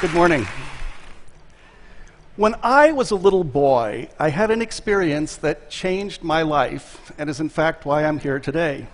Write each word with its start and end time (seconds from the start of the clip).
Good 0.00 0.14
morning. 0.14 0.46
When 2.36 2.54
I 2.62 2.92
was 2.92 3.10
a 3.10 3.16
little 3.16 3.42
boy, 3.42 4.08
I 4.16 4.28
had 4.28 4.52
an 4.52 4.62
experience 4.62 5.34
that 5.38 5.70
changed 5.70 6.22
my 6.22 6.42
life 6.42 7.10
and 7.18 7.28
is, 7.28 7.40
in 7.40 7.48
fact, 7.48 7.84
why 7.84 8.04
I'm 8.04 8.20
here 8.20 8.38
today. 8.38 8.86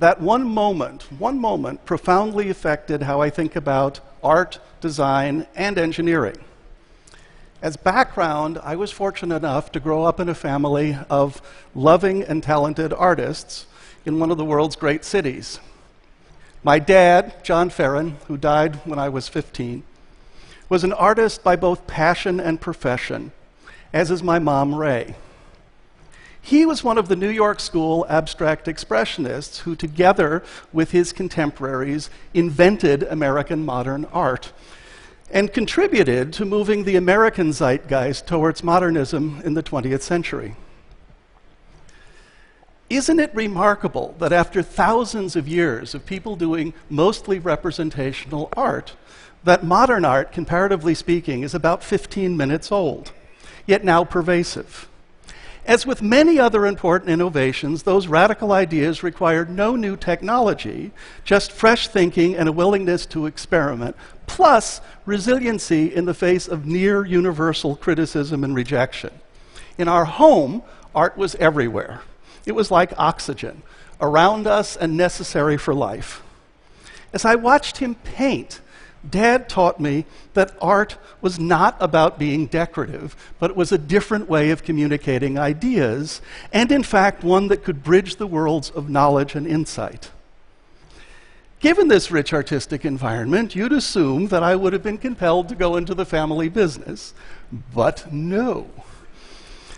That 0.00 0.20
one 0.20 0.48
moment, 0.48 1.04
one 1.12 1.38
moment, 1.38 1.84
profoundly 1.84 2.50
affected 2.50 3.04
how 3.04 3.20
I 3.20 3.30
think 3.30 3.54
about 3.54 4.00
art, 4.20 4.58
design, 4.80 5.46
and 5.54 5.78
engineering. 5.78 6.38
As 7.62 7.76
background, 7.76 8.58
I 8.64 8.74
was 8.74 8.90
fortunate 8.90 9.36
enough 9.36 9.70
to 9.70 9.78
grow 9.78 10.02
up 10.02 10.18
in 10.18 10.28
a 10.28 10.34
family 10.34 10.98
of 11.08 11.40
loving 11.72 12.20
and 12.24 12.42
talented 12.42 12.92
artists 12.92 13.66
in 14.04 14.18
one 14.18 14.32
of 14.32 14.38
the 14.38 14.44
world's 14.44 14.74
great 14.74 15.04
cities. 15.04 15.60
My 16.66 16.78
dad, 16.78 17.44
John 17.44 17.68
Ferren, 17.68 18.16
who 18.26 18.38
died 18.38 18.76
when 18.86 18.98
I 18.98 19.10
was 19.10 19.28
15, 19.28 19.82
was 20.70 20.82
an 20.82 20.94
artist 20.94 21.44
by 21.44 21.56
both 21.56 21.86
passion 21.86 22.40
and 22.40 22.58
profession, 22.58 23.32
as 23.92 24.10
is 24.10 24.22
my 24.22 24.38
mom, 24.38 24.74
Rae. 24.74 25.14
He 26.40 26.64
was 26.64 26.82
one 26.82 26.96
of 26.96 27.08
the 27.08 27.16
New 27.16 27.28
York 27.28 27.60
School 27.60 28.06
abstract 28.08 28.66
expressionists 28.66 29.58
who, 29.58 29.76
together 29.76 30.42
with 30.72 30.92
his 30.92 31.12
contemporaries, 31.12 32.08
invented 32.32 33.02
American 33.02 33.66
modern 33.66 34.06
art 34.06 34.52
and 35.30 35.52
contributed 35.52 36.32
to 36.32 36.46
moving 36.46 36.84
the 36.84 36.96
American 36.96 37.52
zeitgeist 37.52 38.26
towards 38.26 38.64
modernism 38.64 39.42
in 39.44 39.52
the 39.52 39.62
20th 39.62 40.00
century. 40.00 40.56
Isn't 42.90 43.18
it 43.18 43.34
remarkable 43.34 44.14
that 44.18 44.32
after 44.32 44.62
thousands 44.62 45.36
of 45.36 45.48
years 45.48 45.94
of 45.94 46.04
people 46.04 46.36
doing 46.36 46.74
mostly 46.90 47.38
representational 47.38 48.50
art, 48.56 48.94
that 49.42 49.64
modern 49.64 50.04
art, 50.04 50.32
comparatively 50.32 50.94
speaking, 50.94 51.42
is 51.42 51.54
about 51.54 51.82
15 51.82 52.36
minutes 52.36 52.70
old, 52.70 53.12
yet 53.66 53.84
now 53.84 54.04
pervasive? 54.04 54.88
As 55.66 55.86
with 55.86 56.02
many 56.02 56.38
other 56.38 56.66
important 56.66 57.10
innovations, 57.10 57.84
those 57.84 58.06
radical 58.06 58.52
ideas 58.52 59.02
required 59.02 59.48
no 59.48 59.76
new 59.76 59.96
technology, 59.96 60.92
just 61.24 61.52
fresh 61.52 61.88
thinking 61.88 62.36
and 62.36 62.50
a 62.50 62.52
willingness 62.52 63.06
to 63.06 63.24
experiment, 63.24 63.96
plus 64.26 64.82
resiliency 65.06 65.94
in 65.94 66.04
the 66.04 66.12
face 66.12 66.48
of 66.48 66.66
near 66.66 67.06
universal 67.06 67.76
criticism 67.76 68.44
and 68.44 68.54
rejection. 68.54 69.10
In 69.78 69.88
our 69.88 70.04
home, 70.04 70.62
art 70.94 71.16
was 71.16 71.34
everywhere. 71.36 72.02
It 72.46 72.54
was 72.54 72.70
like 72.70 72.92
oxygen, 72.98 73.62
around 74.00 74.46
us 74.46 74.76
and 74.76 74.96
necessary 74.96 75.56
for 75.56 75.74
life. 75.74 76.22
As 77.12 77.24
I 77.24 77.36
watched 77.36 77.78
him 77.78 77.94
paint, 77.94 78.60
Dad 79.08 79.48
taught 79.48 79.80
me 79.80 80.06
that 80.32 80.56
art 80.60 80.96
was 81.20 81.38
not 81.38 81.76
about 81.78 82.18
being 82.18 82.46
decorative, 82.46 83.14
but 83.38 83.50
it 83.50 83.56
was 83.56 83.70
a 83.70 83.78
different 83.78 84.28
way 84.28 84.50
of 84.50 84.62
communicating 84.62 85.38
ideas, 85.38 86.20
and 86.52 86.72
in 86.72 86.82
fact, 86.82 87.22
one 87.22 87.48
that 87.48 87.64
could 87.64 87.82
bridge 87.84 88.16
the 88.16 88.26
worlds 88.26 88.70
of 88.70 88.88
knowledge 88.88 89.34
and 89.34 89.46
insight. 89.46 90.10
Given 91.60 91.88
this 91.88 92.10
rich 92.10 92.32
artistic 92.32 92.84
environment, 92.84 93.54
you'd 93.54 93.72
assume 93.72 94.28
that 94.28 94.42
I 94.42 94.54
would 94.54 94.72
have 94.72 94.82
been 94.82 94.98
compelled 94.98 95.48
to 95.48 95.54
go 95.54 95.76
into 95.76 95.94
the 95.94 96.04
family 96.04 96.48
business, 96.48 97.14
but 97.74 98.12
no. 98.12 98.66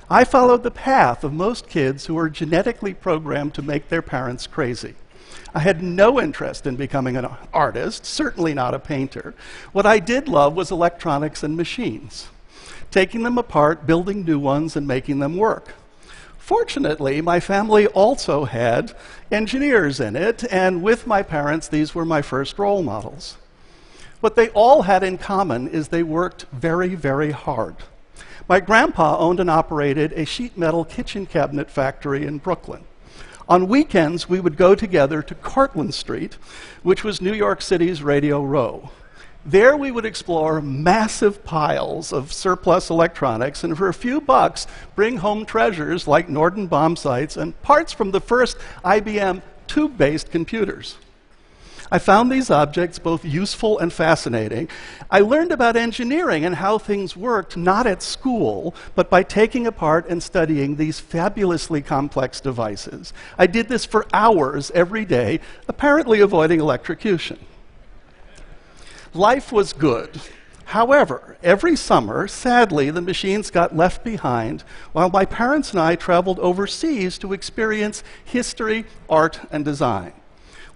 I 0.08 0.22
followed 0.22 0.62
the 0.62 0.70
path 0.70 1.24
of 1.24 1.32
most 1.32 1.68
kids 1.68 2.06
who 2.06 2.16
are 2.16 2.30
genetically 2.30 2.94
programmed 2.94 3.54
to 3.54 3.62
make 3.62 3.88
their 3.88 4.02
parents 4.02 4.46
crazy. 4.46 4.94
I 5.52 5.58
had 5.58 5.83
no 5.83 6.20
interest 6.20 6.64
in 6.64 6.77
becoming 6.77 7.17
an 7.17 7.27
artist, 7.52 8.06
certainly 8.06 8.55
not 8.55 8.72
a 8.72 8.78
painter. 8.78 9.34
What 9.72 9.84
I 9.84 9.98
did 9.98 10.28
love 10.28 10.55
was 10.55 10.70
electronics 10.70 11.42
and 11.42 11.56
machines, 11.56 12.28
taking 12.92 13.24
them 13.24 13.36
apart, 13.36 13.84
building 13.84 14.24
new 14.24 14.39
ones, 14.39 14.77
and 14.77 14.86
making 14.86 15.18
them 15.18 15.36
work. 15.36 15.74
Fortunately, 16.39 17.20
my 17.20 17.40
family 17.40 17.89
also 17.89 18.45
had 18.45 18.95
engineers 19.33 19.98
in 19.98 20.14
it, 20.14 20.45
and 20.52 20.84
with 20.84 21.08
my 21.08 21.24
parents, 21.24 21.66
these 21.66 21.96
were 21.96 22.05
my 22.05 22.22
first 22.22 22.61
role 22.61 22.84
models. 22.84 23.39
What 24.20 24.36
they 24.36 24.50
all 24.50 24.83
had 24.83 25.02
in 25.02 25.18
common 25.18 25.66
is 25.66 25.89
they 25.89 26.05
worked 26.05 26.46
very, 26.52 26.95
very 26.95 27.33
hard. 27.33 27.74
My 28.48 28.61
grandpa 28.61 29.18
owned 29.18 29.40
and 29.40 29.51
operated 29.51 30.12
a 30.12 30.24
sheet 30.24 30.57
metal 30.57 30.84
kitchen 30.84 31.27
cabinet 31.27 31.68
factory 31.68 32.24
in 32.24 32.39
Brooklyn. 32.39 32.84
On 33.48 33.67
weekends, 33.67 34.29
we 34.29 34.39
would 34.39 34.57
go 34.57 34.77
together 34.77 35.20
to 35.20 35.34
Cortlandt 35.34 35.95
Street, 35.95 36.34
which 36.84 37.02
was 37.02 37.20
New 37.20 37.33
York 37.33 37.61
City's 37.61 38.05
Radio 38.05 38.45
Row. 38.45 38.90
There, 39.45 39.77
we 39.77 39.90
would 39.90 40.05
explore 40.05 40.61
massive 40.61 41.45
piles 41.45 42.12
of 42.12 42.33
surplus 42.33 42.89
electronics 42.89 43.64
and, 43.64 43.77
for 43.77 43.89
a 43.89 43.95
few 43.95 44.20
bucks, 44.20 44.68
bring 44.95 45.17
home 45.17 45.45
treasures 45.45 46.07
like 46.07 46.28
Norden 46.28 46.68
bomb 46.68 46.95
sights 46.95 47.36
and 47.36 47.61
parts 47.63 47.92
from 47.92 48.13
the 48.13 48.20
first 48.20 48.58
IBM 48.84 49.42
tube 49.67 49.98
based 49.98 50.30
computers. 50.30 50.96
I 51.91 51.98
found 51.98 52.30
these 52.30 52.51
objects 52.51 52.98
both 52.98 53.24
useful 53.24 53.79
and 53.79 53.92
fascinating. 53.92 54.69
I 55.11 55.20
learned 55.20 55.52
about 55.52 55.77
engineering 55.77 56.45
and 56.45 56.57
how 56.57 56.79
things 56.79 57.17
worked 57.17 57.57
not 57.57 57.86
at 57.86 58.02
school, 58.02 58.74
but 58.95 59.08
by 59.08 59.23
taking 59.23 59.67
apart 59.67 60.08
and 60.08 60.23
studying 60.23 60.77
these 60.77 60.98
fabulously 60.98 61.83
complex 61.83 62.41
devices. 62.41 63.13
I 63.39 63.46
did 63.46 63.69
this 63.69 63.85
for 63.85 64.07
hours 64.13 64.73
every 64.73 65.05
day, 65.05 65.41
apparently 65.69 66.20
avoiding 66.20 66.61
electrocution. 66.61 67.39
Life 69.14 69.52
was 69.52 69.73
good. 69.73 70.20
However, 70.67 71.36
every 71.45 71.77
summer, 71.77 72.27
sadly, 72.27 72.91
the 72.91 73.01
machines 73.01 73.52
got 73.52 73.77
left 73.77 74.02
behind 74.02 74.63
while 74.91 75.08
my 75.08 75.25
parents 75.25 75.70
and 75.70 75.80
I 75.80 75.95
traveled 75.95 76.41
overseas 76.41 77.17
to 77.19 77.33
experience 77.33 78.02
history, 78.25 78.85
art, 79.08 79.39
and 79.52 79.64
design. 79.64 80.13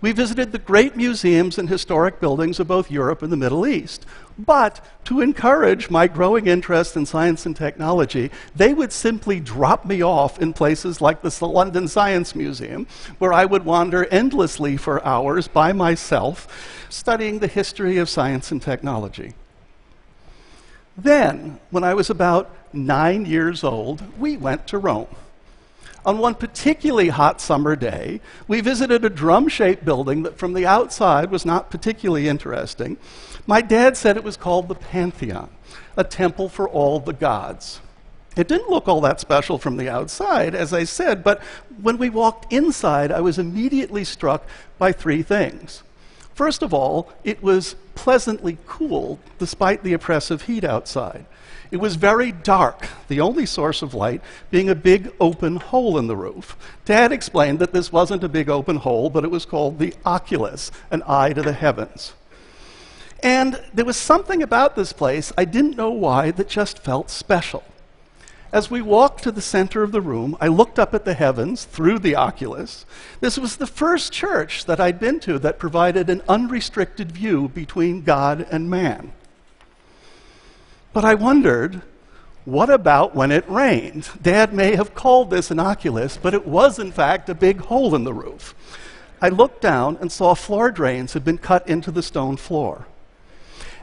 We 0.03 0.13
visited 0.13 0.51
the 0.51 0.59
great 0.59 0.97
museums 0.97 1.59
and 1.59 1.69
historic 1.69 2.21
buildings 2.21 2.59
of 2.59 2.69
both 2.69 2.91
Europe 2.91 3.23
and 3.23 3.31
the 3.31 3.37
Middle 3.37 3.67
East. 3.67 4.07
But 4.39 4.83
to 5.05 5.21
encourage 5.21 5.91
my 5.91 6.07
growing 6.07 6.47
interest 6.47 6.97
in 6.97 7.05
science 7.05 7.45
and 7.45 7.55
technology, 7.55 8.31
they 8.57 8.73
would 8.73 8.93
simply 8.93 9.41
drop 9.41 9.85
me 9.85 10.03
off 10.03 10.41
in 10.41 10.55
places 10.55 11.03
like 11.03 11.21
the 11.21 11.47
London 11.47 11.87
Science 11.87 12.35
Museum, 12.35 12.87
where 13.19 13.33
I 13.35 13.45
would 13.45 13.67
wander 13.67 14.07
endlessly 14.07 14.79
for 14.79 15.05
hours 15.05 15.49
by 15.49 15.75
myself, 15.75 16.87
studying 16.89 17.41
the 17.41 17.47
history 17.47 17.99
of 17.99 18.09
science 18.09 18.51
and 18.51 18.63
technology. 18.63 19.35
Then, 20.97 21.61
when 21.71 21.85
I 21.85 21.93
was 21.93 22.09
about 22.09 22.51
nine 22.73 23.27
years 23.27 23.63
old, 23.63 24.03
we 24.19 24.39
went 24.39 24.67
to 24.69 24.79
Rome. 24.79 25.09
On 26.05 26.19
one 26.19 26.35
particularly 26.35 27.09
hot 27.09 27.41
summer 27.41 27.77
day, 27.77 28.21
we 28.49 28.63
visited 28.63 29.05
a 29.05 29.11
drum 29.11 29.49
shaped 29.49 29.85
building 29.85 30.23
that 30.23 30.39
from 30.39 30.55
the 30.55 30.67
outside 30.67 31.31
was 31.31 31.45
not 31.45 31.71
particularly 31.71 32.27
interesting. 32.27 32.97
My 33.47 33.61
dad 33.61 33.97
said 33.97 34.17
it 34.17 34.25
was 34.25 34.37
called 34.37 34.69
the 34.69 34.75
Pantheon, 34.75 35.51
a 35.97 36.05
temple 36.05 36.49
for 36.49 36.69
all 36.69 37.01
the 37.01 37.13
gods. 37.13 37.81
It 38.37 38.49
didn't 38.49 38.71
look 38.71 38.89
all 38.89 39.03
that 39.03 39.21
special 39.21 39.59
from 39.59 39.77
the 39.77 39.91
outside, 39.91 40.55
as 40.55 40.73
I 40.73 40.85
said, 40.85 41.23
but 41.23 41.43
when 41.83 41.99
we 41.99 42.09
walked 42.09 42.51
inside, 42.53 43.13
I 43.13 43.21
was 43.21 43.39
immediately 43.39 44.05
struck 44.05 44.47
by 44.79 44.93
three 44.93 45.23
things. 45.23 45.83
First 46.33 46.63
of 46.63 46.73
all, 46.73 47.13
it 47.25 47.43
was 47.43 47.77
pleasantly 47.95 48.57
cool 48.67 49.19
despite 49.39 49.83
the 49.83 49.93
oppressive 49.93 50.43
heat 50.43 50.65
outside. 50.65 51.27
It 51.71 51.79
was 51.79 51.95
very 51.95 52.33
dark, 52.33 52.89
the 53.07 53.21
only 53.21 53.47
source 53.47 53.81
of 53.81 53.95
light 53.95 54.23
being 54.51 54.69
a 54.69 54.75
big 54.75 55.13
open 55.21 55.57
hole 55.57 55.99
in 55.99 56.09
the 56.09 56.17
roof. 56.17 56.57
Dad 56.85 57.13
explained 57.13 57.61
that 57.61 57.73
this 57.73 57.93
wasn't 57.93 58.25
a 58.25 58.29
big 58.29 58.49
open 58.49 58.77
hole, 58.77 59.09
but 59.09 59.25
it 59.25 59.31
was 59.31 59.45
called 59.45 59.79
the 59.79 59.95
oculus, 60.05 60.73
an 60.91 61.05
eye 61.07 61.33
to 61.33 61.43
the 61.43 61.53
heavens. 61.53 62.15
And 63.23 63.63
there 63.73 63.85
was 63.85 63.97
something 63.97 64.43
about 64.43 64.75
this 64.75 64.93
place, 64.93 65.33
I 65.39 65.45
didn't 65.45 65.77
know 65.77 65.91
why, 65.91 66.33
that 66.33 66.49
just 66.49 66.79
felt 66.81 67.09
special. 67.09 67.63
As 68.53 68.69
we 68.69 68.83
walked 68.83 69.23
to 69.23 69.31
the 69.31 69.41
center 69.41 69.85
of 69.85 69.93
the 69.93 70.01
room, 70.01 70.37
I 70.41 70.49
looked 70.49 70.81
up 70.81 70.93
at 70.93 71.05
the 71.05 71.15
heavens 71.15 71.65
through 71.65 72.01
the 72.01 72.17
oculus. 72.17 72.85
This 73.21 73.39
was 73.39 73.57
the 73.57 73.67
first 73.67 74.13
church 74.13 74.65
that 74.65 74.81
I'd 74.81 74.99
been 74.99 75.21
to 75.21 75.39
that 75.39 75.61
provided 75.61 76.11
an 76.11 76.23
unrestricted 76.29 77.13
view 77.13 77.49
between 77.49 78.03
God 78.03 78.45
and 78.51 78.69
man. 78.69 79.13
But 80.93 81.05
I 81.05 81.15
wondered, 81.15 81.83
what 82.45 82.71
about 82.71 83.15
when 83.15 83.31
it 83.31 83.49
rained? 83.49 84.09
Dad 84.21 84.53
may 84.53 84.75
have 84.75 84.95
called 84.95 85.31
this 85.31 85.51
an 85.51 85.61
oculus, 85.61 86.17
but 86.17 86.35
it 86.35 86.47
was 86.47 86.79
in 86.79 86.91
fact 86.91 87.29
a 87.29 87.35
big 87.35 87.61
hole 87.61 87.95
in 87.95 88.05
the 88.05 88.15
roof. 88.15 88.55
I 89.23 89.29
looked 89.29 89.61
down 89.61 89.99
and 90.01 90.11
saw 90.11 90.35
floor 90.35 90.71
drains 90.71 91.13
had 91.13 91.25
been 91.25 91.39
cut 91.39 91.69
into 91.69 91.91
the 91.91 92.03
stone 92.03 92.37
floor. 92.37 92.87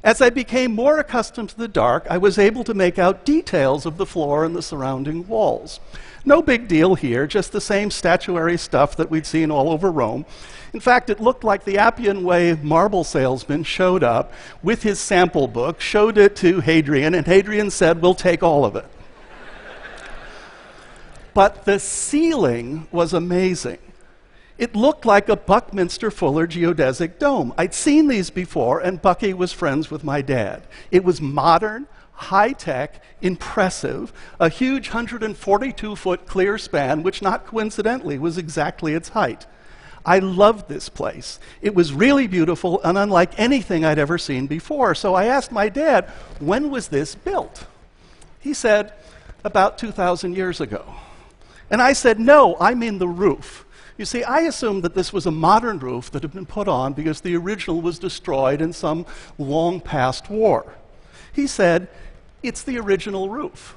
As 0.07 0.21
I 0.21 0.29
became 0.29 0.73
more 0.73 0.99
accustomed 0.99 1.49
to 1.49 1.57
the 1.57 1.67
dark, 1.67 2.07
I 2.09 2.17
was 2.17 2.39
able 2.39 2.63
to 2.63 2.73
make 2.73 2.97
out 2.97 3.25
details 3.25 3.85
of 3.85 3.97
the 3.97 4.05
floor 4.05 4.45
and 4.45 4.55
the 4.55 4.61
surrounding 4.61 5.27
walls. 5.27 5.81
No 6.23 6.41
big 6.41 6.69
deal 6.69 6.95
here, 6.95 7.27
just 7.27 7.51
the 7.51 7.59
same 7.59 7.91
statuary 7.91 8.57
stuff 8.57 8.95
that 8.95 9.11
we'd 9.11 9.25
seen 9.25 9.51
all 9.51 9.69
over 9.69 9.91
Rome. 9.91 10.25
In 10.71 10.79
fact, 10.79 11.09
it 11.09 11.19
looked 11.19 11.43
like 11.43 11.65
the 11.65 11.77
Appian 11.79 12.23
Way 12.23 12.57
marble 12.63 13.03
salesman 13.03 13.63
showed 13.63 14.01
up 14.01 14.31
with 14.63 14.81
his 14.81 14.97
sample 14.97 15.49
book, 15.49 15.81
showed 15.81 16.17
it 16.17 16.37
to 16.37 16.61
Hadrian, 16.61 17.13
and 17.13 17.27
Hadrian 17.27 17.69
said, 17.69 18.01
We'll 18.01 18.15
take 18.15 18.41
all 18.41 18.63
of 18.63 18.77
it. 18.77 18.85
but 21.33 21.65
the 21.65 21.79
ceiling 21.79 22.87
was 22.93 23.11
amazing. 23.11 23.79
It 24.57 24.75
looked 24.75 25.05
like 25.05 25.29
a 25.29 25.35
Buckminster 25.35 26.09
Fuller 26.09 26.47
geodesic 26.47 27.19
dome. 27.19 27.53
I'd 27.57 27.73
seen 27.73 28.07
these 28.07 28.29
before, 28.29 28.79
and 28.79 29.01
Bucky 29.01 29.33
was 29.33 29.53
friends 29.53 29.91
with 29.91 30.03
my 30.03 30.21
dad. 30.21 30.63
It 30.89 31.03
was 31.03 31.21
modern, 31.21 31.87
high 32.13 32.53
tech, 32.53 33.03
impressive, 33.21 34.11
a 34.39 34.49
huge 34.49 34.89
142 34.89 35.95
foot 35.95 36.25
clear 36.25 36.57
span, 36.57 37.03
which 37.03 37.21
not 37.21 37.45
coincidentally 37.45 38.17
was 38.17 38.39
exactly 38.39 38.93
its 38.93 39.09
height. 39.09 39.45
I 40.03 40.19
loved 40.19 40.69
this 40.69 40.89
place. 40.89 41.37
It 41.61 41.75
was 41.75 41.93
really 41.93 42.27
beautiful 42.27 42.81
and 42.81 42.97
unlike 42.97 43.37
anything 43.37 43.85
I'd 43.85 43.99
ever 43.99 44.17
seen 44.17 44.47
before. 44.47 44.95
So 44.95 45.13
I 45.13 45.25
asked 45.25 45.51
my 45.51 45.69
dad, 45.69 46.05
when 46.39 46.71
was 46.71 46.87
this 46.87 47.13
built? 47.13 47.67
He 48.39 48.53
said, 48.53 48.93
about 49.43 49.77
2,000 49.77 50.35
years 50.35 50.61
ago. 50.61 50.95
And 51.69 51.81
I 51.81 51.93
said, 51.93 52.19
no, 52.19 52.55
I 52.59 52.73
mean 52.73 52.97
the 52.97 53.07
roof. 53.07 53.65
You 53.97 54.05
see, 54.05 54.23
I 54.23 54.41
assumed 54.41 54.83
that 54.83 54.93
this 54.93 55.11
was 55.11 55.25
a 55.25 55.31
modern 55.31 55.79
roof 55.79 56.11
that 56.11 56.21
had 56.21 56.33
been 56.33 56.45
put 56.45 56.67
on 56.67 56.93
because 56.93 57.21
the 57.21 57.35
original 57.35 57.81
was 57.81 57.97
destroyed 57.97 58.61
in 58.61 58.71
some 58.71 59.05
long 59.37 59.81
past 59.81 60.29
war. 60.29 60.75
He 61.33 61.47
said, 61.47 61.87
It's 62.43 62.61
the 62.61 62.77
original 62.77 63.29
roof. 63.29 63.75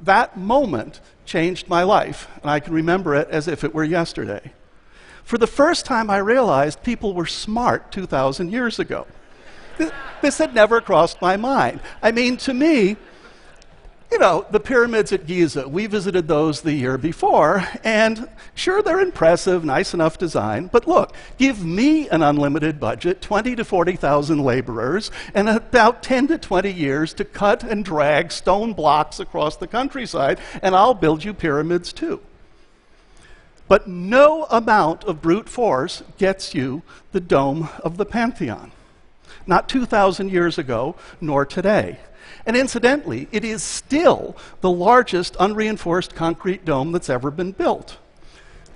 That 0.00 0.38
moment 0.38 1.00
changed 1.26 1.68
my 1.68 1.82
life, 1.82 2.28
and 2.42 2.50
I 2.50 2.60
can 2.60 2.72
remember 2.72 3.14
it 3.14 3.28
as 3.28 3.46
if 3.46 3.62
it 3.62 3.74
were 3.74 3.84
yesterday. 3.84 4.52
For 5.22 5.38
the 5.38 5.46
first 5.46 5.86
time, 5.86 6.10
I 6.10 6.18
realized 6.18 6.82
people 6.82 7.14
were 7.14 7.26
smart 7.26 7.92
2,000 7.92 8.50
years 8.50 8.78
ago. 8.78 9.06
This 10.20 10.38
had 10.38 10.54
never 10.54 10.80
crossed 10.80 11.20
my 11.20 11.36
mind. 11.36 11.80
I 12.02 12.12
mean, 12.12 12.36
to 12.38 12.54
me, 12.54 12.96
you 14.10 14.18
know, 14.18 14.46
the 14.50 14.60
pyramids 14.60 15.12
at 15.12 15.26
Giza, 15.26 15.68
we 15.68 15.86
visited 15.86 16.28
those 16.28 16.60
the 16.60 16.72
year 16.72 16.96
before, 16.96 17.66
and 17.82 18.28
sure, 18.54 18.80
they're 18.80 19.00
impressive, 19.00 19.64
nice 19.64 19.92
enough 19.92 20.18
design, 20.18 20.68
but 20.72 20.86
look, 20.86 21.14
give 21.36 21.64
me 21.64 22.08
an 22.10 22.22
unlimited 22.22 22.78
budget, 22.78 23.20
20 23.20 23.56
to 23.56 23.64
40,000 23.64 24.38
laborers, 24.38 25.10
and 25.34 25.48
about 25.48 26.02
10 26.02 26.28
to 26.28 26.38
20 26.38 26.70
years 26.72 27.12
to 27.14 27.24
cut 27.24 27.64
and 27.64 27.84
drag 27.84 28.30
stone 28.30 28.72
blocks 28.72 29.18
across 29.18 29.56
the 29.56 29.66
countryside, 29.66 30.38
and 30.62 30.76
I'll 30.76 30.94
build 30.94 31.24
you 31.24 31.34
pyramids 31.34 31.92
too. 31.92 32.20
But 33.66 33.88
no 33.88 34.44
amount 34.44 35.04
of 35.04 35.22
brute 35.22 35.48
force 35.48 36.02
gets 36.18 36.54
you 36.54 36.82
the 37.12 37.20
dome 37.20 37.68
of 37.82 37.96
the 37.96 38.06
Pantheon. 38.06 38.72
Not 39.46 39.68
2,000 39.68 40.30
years 40.30 40.58
ago, 40.58 40.94
nor 41.20 41.44
today. 41.44 41.98
And 42.46 42.56
incidentally, 42.56 43.28
it 43.32 43.44
is 43.44 43.62
still 43.62 44.36
the 44.60 44.70
largest 44.70 45.36
unreinforced 45.40 46.14
concrete 46.14 46.64
dome 46.64 46.92
that's 46.92 47.08
ever 47.08 47.30
been 47.30 47.52
built. 47.52 47.98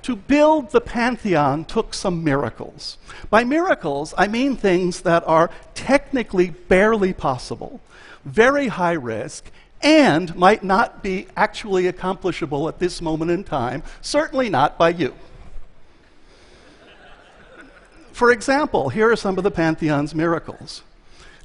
To 0.03 0.17
build 0.17 0.71
the 0.71 0.81
Pantheon 0.81 1.65
took 1.67 1.93
some 1.93 2.25
miracles. 2.25 2.97
By 3.29 3.45
miracles, 3.45 4.15
I 4.17 4.27
mean 4.27 4.57
things 4.57 5.03
that 5.03 5.23
are 5.27 5.51
technically 5.75 6.51
barely 6.51 7.13
possible, 7.13 7.81
very 8.25 8.69
high 8.69 8.93
risk, 8.93 9.51
and 9.83 10.35
might 10.35 10.65
not 10.65 11.03
be 11.03 11.27
actually 11.37 11.87
accomplishable 11.87 12.69
at 12.69 12.79
this 12.79 13.03
moment 13.03 13.31
in 13.31 13.45
time, 13.45 13.83
certainly 14.01 14.49
not 14.49 14.79
by 14.79 14.89
you. 14.89 15.15
For 18.13 18.33
example, 18.33 18.89
here 18.89 19.13
are 19.13 19.17
some 19.17 19.37
of 19.39 19.45
the 19.45 19.51
Pantheon's 19.51 20.15
miracles. 20.15 20.83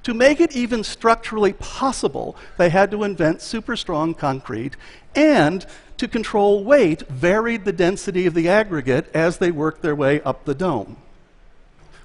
To 0.04 0.14
make 0.14 0.42
it 0.42 0.56
even 0.56 0.84
structurally 0.84 1.54
possible, 1.54 2.36
they 2.58 2.70
had 2.70 2.92
to 2.92 3.04
invent 3.04 3.42
super 3.42 3.76
strong 3.78 4.14
concrete 4.14 4.76
and 5.16 5.66
to 5.98 6.08
control 6.08 6.64
weight, 6.64 7.08
varied 7.08 7.64
the 7.64 7.72
density 7.72 8.26
of 8.26 8.34
the 8.34 8.50
aggregate 8.50 9.10
as 9.14 9.38
they 9.38 9.52
worked 9.52 9.82
their 9.82 9.96
way 9.96 10.22
up 10.22 10.44
the 10.44 10.56
dome. 10.56 10.98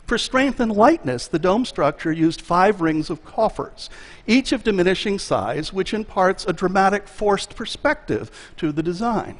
For 0.06 0.16
strength 0.16 0.60
and 0.60 0.72
lightness, 0.72 1.26
the 1.26 1.38
dome 1.38 1.64
structure 1.64 2.12
used 2.12 2.40
five 2.40 2.80
rings 2.80 3.10
of 3.10 3.24
coffers, 3.24 3.90
each 4.26 4.52
of 4.52 4.64
diminishing 4.64 5.18
size, 5.18 5.72
which 5.72 5.92
imparts 5.92 6.46
a 6.46 6.52
dramatic 6.52 7.08
forced 7.08 7.56
perspective 7.56 8.30
to 8.56 8.72
the 8.72 8.82
design. 8.82 9.38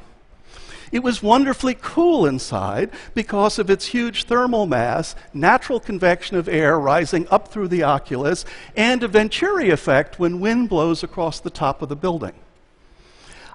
It 0.91 1.03
was 1.03 1.21
wonderfully 1.21 1.77
cool 1.79 2.25
inside 2.25 2.89
because 3.13 3.59
of 3.59 3.69
its 3.69 3.87
huge 3.87 4.23
thermal 4.25 4.65
mass, 4.65 5.15
natural 5.33 5.79
convection 5.79 6.37
of 6.37 6.47
air 6.47 6.79
rising 6.79 7.27
up 7.29 7.47
through 7.49 7.67
the 7.67 7.83
oculus, 7.83 8.45
and 8.75 9.03
a 9.03 9.07
Venturi 9.07 9.69
effect 9.69 10.19
when 10.19 10.39
wind 10.39 10.69
blows 10.69 11.03
across 11.03 11.39
the 11.39 11.49
top 11.49 11.81
of 11.81 11.89
the 11.89 11.95
building. 11.95 12.33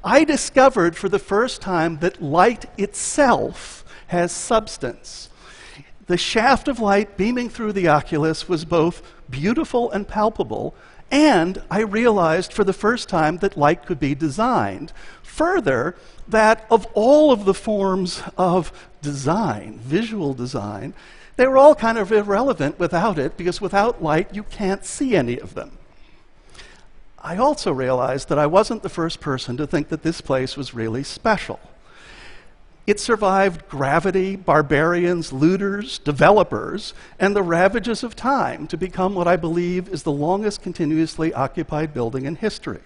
I 0.04 0.24
discovered 0.24 0.96
for 0.96 1.08
the 1.08 1.18
first 1.18 1.60
time 1.60 1.98
that 1.98 2.22
light 2.22 2.66
itself 2.78 3.84
has 4.08 4.30
substance. 4.32 5.30
The 6.06 6.18
shaft 6.18 6.68
of 6.68 6.78
light 6.78 7.16
beaming 7.16 7.48
through 7.48 7.72
the 7.72 7.88
oculus 7.88 8.46
was 8.46 8.66
both 8.66 9.02
beautiful 9.30 9.90
and 9.90 10.06
palpable, 10.06 10.74
and 11.10 11.62
I 11.70 11.80
realized 11.80 12.52
for 12.52 12.64
the 12.64 12.74
first 12.74 13.08
time 13.08 13.38
that 13.38 13.56
light 13.56 13.86
could 13.86 13.98
be 13.98 14.14
designed. 14.14 14.92
Further, 15.34 15.96
that 16.28 16.64
of 16.70 16.86
all 16.94 17.32
of 17.32 17.44
the 17.44 17.54
forms 17.54 18.22
of 18.38 18.72
design, 19.02 19.80
visual 19.80 20.32
design, 20.32 20.94
they 21.34 21.48
were 21.48 21.56
all 21.56 21.74
kind 21.74 21.98
of 21.98 22.12
irrelevant 22.12 22.78
without 22.78 23.18
it 23.18 23.36
because 23.36 23.60
without 23.60 24.00
light 24.00 24.32
you 24.32 24.44
can't 24.44 24.84
see 24.84 25.16
any 25.16 25.40
of 25.40 25.54
them. 25.54 25.76
I 27.18 27.36
also 27.36 27.72
realized 27.72 28.28
that 28.28 28.38
I 28.38 28.46
wasn't 28.46 28.84
the 28.84 28.88
first 28.88 29.20
person 29.20 29.56
to 29.56 29.66
think 29.66 29.88
that 29.88 30.04
this 30.04 30.20
place 30.20 30.56
was 30.56 30.72
really 30.72 31.02
special. 31.02 31.58
It 32.86 33.00
survived 33.00 33.68
gravity, 33.68 34.36
barbarians, 34.36 35.32
looters, 35.32 35.98
developers, 35.98 36.94
and 37.18 37.34
the 37.34 37.42
ravages 37.42 38.04
of 38.04 38.14
time 38.14 38.68
to 38.68 38.76
become 38.76 39.16
what 39.16 39.26
I 39.26 39.34
believe 39.34 39.88
is 39.88 40.04
the 40.04 40.12
longest 40.12 40.62
continuously 40.62 41.34
occupied 41.34 41.92
building 41.92 42.24
in 42.24 42.36
history. 42.36 42.82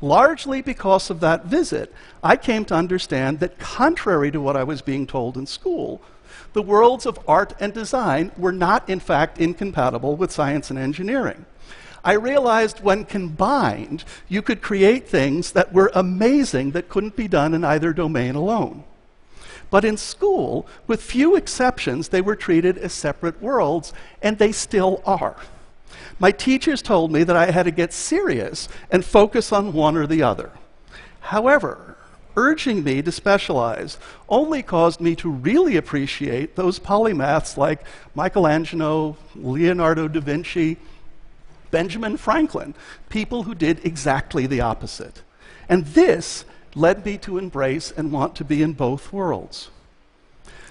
Largely 0.00 0.62
because 0.62 1.10
of 1.10 1.20
that 1.20 1.44
visit, 1.44 1.92
I 2.22 2.36
came 2.36 2.64
to 2.66 2.74
understand 2.74 3.40
that, 3.40 3.58
contrary 3.58 4.30
to 4.30 4.40
what 4.40 4.56
I 4.56 4.64
was 4.64 4.80
being 4.80 5.06
told 5.06 5.36
in 5.36 5.46
school, 5.46 6.00
the 6.52 6.62
worlds 6.62 7.06
of 7.06 7.18
art 7.28 7.52
and 7.60 7.72
design 7.72 8.32
were 8.36 8.52
not, 8.52 8.88
in 8.88 9.00
fact, 9.00 9.38
incompatible 9.38 10.16
with 10.16 10.32
science 10.32 10.70
and 10.70 10.78
engineering. 10.78 11.44
I 12.02 12.14
realized 12.14 12.80
when 12.80 13.04
combined, 13.04 14.04
you 14.26 14.40
could 14.40 14.62
create 14.62 15.06
things 15.06 15.52
that 15.52 15.72
were 15.72 15.92
amazing 15.94 16.70
that 16.70 16.88
couldn't 16.88 17.14
be 17.14 17.28
done 17.28 17.52
in 17.52 17.62
either 17.62 17.92
domain 17.92 18.34
alone. 18.34 18.84
But 19.68 19.84
in 19.84 19.98
school, 19.98 20.66
with 20.86 21.02
few 21.02 21.36
exceptions, 21.36 22.08
they 22.08 22.22
were 22.22 22.36
treated 22.36 22.78
as 22.78 22.92
separate 22.92 23.40
worlds, 23.42 23.92
and 24.22 24.38
they 24.38 24.50
still 24.50 25.02
are. 25.04 25.36
My 26.18 26.30
teachers 26.30 26.82
told 26.82 27.10
me 27.12 27.22
that 27.24 27.36
I 27.36 27.50
had 27.50 27.64
to 27.64 27.70
get 27.70 27.92
serious 27.92 28.68
and 28.90 29.04
focus 29.04 29.52
on 29.52 29.72
one 29.72 29.96
or 29.96 30.06
the 30.06 30.22
other. 30.22 30.50
However, 31.20 31.96
urging 32.36 32.84
me 32.84 33.02
to 33.02 33.12
specialize 33.12 33.98
only 34.28 34.62
caused 34.62 35.00
me 35.00 35.14
to 35.16 35.30
really 35.30 35.76
appreciate 35.76 36.56
those 36.56 36.78
polymaths 36.78 37.56
like 37.56 37.84
Michelangelo, 38.14 39.16
Leonardo 39.34 40.08
da 40.08 40.20
Vinci, 40.20 40.76
Benjamin 41.70 42.16
Franklin, 42.16 42.74
people 43.08 43.44
who 43.44 43.54
did 43.54 43.84
exactly 43.84 44.46
the 44.46 44.60
opposite. 44.60 45.22
And 45.68 45.86
this 45.86 46.44
led 46.74 47.04
me 47.04 47.18
to 47.18 47.38
embrace 47.38 47.90
and 47.90 48.12
want 48.12 48.34
to 48.36 48.44
be 48.44 48.62
in 48.62 48.72
both 48.72 49.12
worlds. 49.12 49.70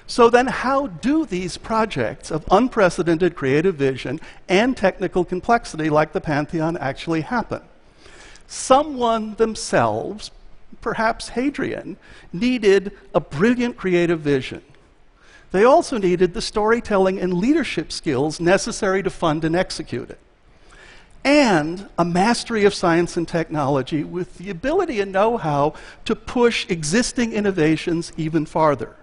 So, 0.09 0.27
then, 0.31 0.47
how 0.47 0.87
do 0.87 1.23
these 1.27 1.57
projects 1.57 2.31
of 2.31 2.43
unprecedented 2.49 3.35
creative 3.35 3.75
vision 3.75 4.19
and 4.47 4.75
technical 4.75 5.23
complexity 5.23 5.87
like 5.87 6.13
the 6.13 6.19
Pantheon 6.19 6.75
actually 6.77 7.21
happen? 7.21 7.61
Someone 8.47 9.35
themselves, 9.35 10.31
perhaps 10.81 11.29
Hadrian, 11.29 11.95
needed 12.33 12.91
a 13.13 13.19
brilliant 13.19 13.77
creative 13.77 14.19
vision. 14.19 14.63
They 15.51 15.63
also 15.63 15.99
needed 15.99 16.33
the 16.33 16.41
storytelling 16.41 17.19
and 17.19 17.31
leadership 17.31 17.91
skills 17.91 18.39
necessary 18.39 19.03
to 19.03 19.11
fund 19.11 19.45
and 19.45 19.55
execute 19.55 20.09
it 20.09 20.17
and 21.23 21.89
a 21.97 22.05
mastery 22.05 22.63
of 22.63 22.73
science 22.73 23.17
and 23.17 23.27
technology 23.27 24.03
with 24.03 24.37
the 24.37 24.49
ability 24.49 25.01
and 25.01 25.11
know 25.11 25.37
how 25.37 25.73
to 26.05 26.15
push 26.15 26.65
existing 26.69 27.33
innovations 27.33 28.13
even 28.15 28.45
farther. 28.45 28.95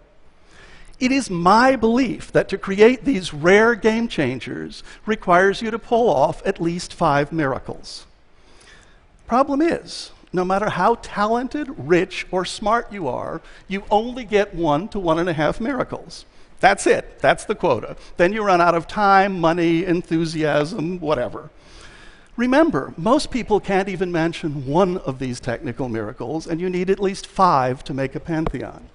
It 0.98 1.12
is 1.12 1.28
my 1.28 1.76
belief 1.76 2.32
that 2.32 2.48
to 2.48 2.58
create 2.58 3.04
these 3.04 3.34
rare 3.34 3.74
game 3.74 4.08
changers 4.08 4.82
requires 5.04 5.60
you 5.60 5.70
to 5.70 5.78
pull 5.78 6.08
off 6.08 6.40
at 6.46 6.60
least 6.60 6.94
five 6.94 7.32
miracles. 7.32 8.06
Problem 9.26 9.60
is, 9.60 10.10
no 10.32 10.44
matter 10.44 10.70
how 10.70 10.96
talented, 11.02 11.68
rich, 11.76 12.26
or 12.30 12.44
smart 12.44 12.92
you 12.92 13.08
are, 13.08 13.42
you 13.68 13.84
only 13.90 14.24
get 14.24 14.54
one 14.54 14.88
to 14.88 14.98
one 14.98 15.18
and 15.18 15.28
a 15.28 15.34
half 15.34 15.60
miracles. 15.60 16.24
That's 16.60 16.86
it. 16.86 17.18
That's 17.20 17.44
the 17.44 17.54
quota. 17.54 17.96
Then 18.16 18.32
you 18.32 18.42
run 18.42 18.62
out 18.62 18.74
of 18.74 18.86
time, 18.86 19.38
money, 19.38 19.84
enthusiasm, 19.84 20.98
whatever. 21.00 21.50
Remember, 22.36 22.94
most 22.96 23.30
people 23.30 23.60
can't 23.60 23.88
even 23.88 24.12
mention 24.12 24.66
one 24.66 24.98
of 24.98 25.18
these 25.18 25.40
technical 25.40 25.88
miracles, 25.88 26.46
and 26.46 26.60
you 26.60 26.70
need 26.70 26.88
at 26.88 27.00
least 27.00 27.26
five 27.26 27.84
to 27.84 27.94
make 27.94 28.14
a 28.14 28.20
pantheon. 28.20 28.88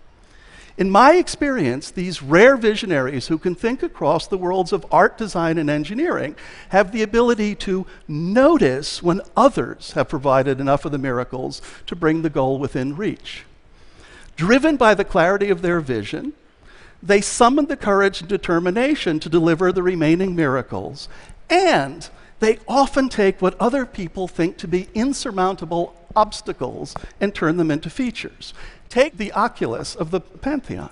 In 0.77 0.89
my 0.89 1.15
experience, 1.15 1.91
these 1.91 2.23
rare 2.23 2.55
visionaries 2.55 3.27
who 3.27 3.37
can 3.37 3.55
think 3.55 3.83
across 3.83 4.27
the 4.27 4.37
worlds 4.37 4.71
of 4.71 4.85
art, 4.91 5.17
design, 5.17 5.57
and 5.57 5.69
engineering 5.69 6.35
have 6.69 6.91
the 6.91 7.03
ability 7.03 7.55
to 7.55 7.85
notice 8.07 9.03
when 9.03 9.21
others 9.35 9.91
have 9.91 10.09
provided 10.09 10.59
enough 10.59 10.85
of 10.85 10.91
the 10.91 10.97
miracles 10.97 11.61
to 11.87 11.95
bring 11.95 12.21
the 12.21 12.29
goal 12.29 12.57
within 12.57 12.95
reach. 12.95 13.43
Driven 14.35 14.77
by 14.77 14.93
the 14.93 15.05
clarity 15.05 15.49
of 15.49 15.61
their 15.61 15.81
vision, 15.81 16.33
they 17.03 17.21
summon 17.21 17.65
the 17.65 17.77
courage 17.77 18.21
and 18.21 18.29
determination 18.29 19.19
to 19.19 19.29
deliver 19.29 19.71
the 19.71 19.83
remaining 19.83 20.35
miracles, 20.35 21.09
and 21.49 22.09
they 22.39 22.59
often 22.67 23.09
take 23.09 23.41
what 23.41 23.59
other 23.59 23.85
people 23.85 24.27
think 24.27 24.57
to 24.57 24.67
be 24.67 24.87
insurmountable 24.93 25.95
obstacles 26.15 26.95
and 27.19 27.33
turn 27.33 27.57
them 27.57 27.71
into 27.71 27.89
features. 27.89 28.53
Take 28.89 29.17
the 29.17 29.31
oculus 29.31 29.95
of 29.95 30.11
the 30.11 30.19
Pantheon. 30.19 30.91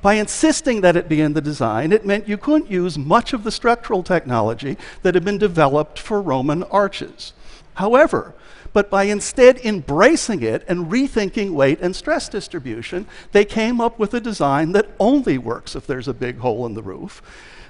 By 0.00 0.14
insisting 0.14 0.80
that 0.80 0.96
it 0.96 1.08
be 1.08 1.20
in 1.20 1.32
the 1.32 1.40
design, 1.40 1.92
it 1.92 2.04
meant 2.04 2.28
you 2.28 2.36
couldn't 2.36 2.70
use 2.70 2.98
much 2.98 3.32
of 3.32 3.44
the 3.44 3.52
structural 3.52 4.02
technology 4.02 4.76
that 5.02 5.14
had 5.14 5.24
been 5.24 5.38
developed 5.38 5.98
for 5.98 6.20
Roman 6.20 6.64
arches. 6.64 7.32
However, 7.74 8.34
but 8.72 8.90
by 8.90 9.04
instead 9.04 9.58
embracing 9.58 10.42
it 10.42 10.64
and 10.66 10.90
rethinking 10.90 11.52
weight 11.52 11.78
and 11.80 11.94
stress 11.94 12.28
distribution, 12.28 13.06
they 13.32 13.44
came 13.44 13.80
up 13.80 13.98
with 13.98 14.14
a 14.14 14.20
design 14.20 14.72
that 14.72 14.88
only 14.98 15.38
works 15.38 15.76
if 15.76 15.86
there's 15.86 16.08
a 16.08 16.14
big 16.14 16.38
hole 16.38 16.66
in 16.66 16.74
the 16.74 16.82
roof. 16.82 17.22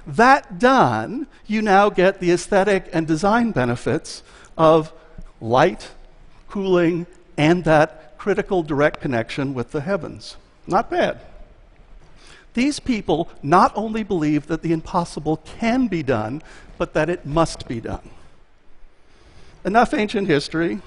That 0.07 0.59
done, 0.59 1.27
you 1.45 1.61
now 1.61 1.89
get 1.89 2.19
the 2.19 2.31
aesthetic 2.31 2.89
and 2.93 3.07
design 3.07 3.51
benefits 3.51 4.23
of 4.57 4.93
light, 5.39 5.91
cooling, 6.53 7.07
and 7.35 7.63
that 7.63 8.15
critical 8.19 8.61
direct 8.61 9.01
connection 9.01 9.55
with 9.55 9.71
the 9.71 9.81
heavens. 9.81 10.37
Not 10.67 10.91
bad. 10.91 11.19
These 12.53 12.79
people 12.79 13.27
not 13.41 13.71
only 13.75 14.03
believe 14.03 14.45
that 14.45 14.61
the 14.61 14.71
impossible 14.71 15.37
can 15.37 15.87
be 15.87 16.03
done, 16.03 16.43
but 16.77 16.93
that 16.93 17.09
it 17.09 17.25
must 17.25 17.67
be 17.67 17.81
done. 17.81 18.07
Enough 19.65 19.95
ancient 19.95 20.27
history. 20.27 20.79